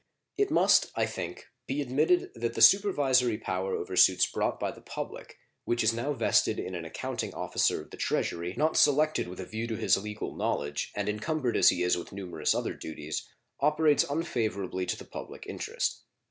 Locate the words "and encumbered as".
10.95-11.69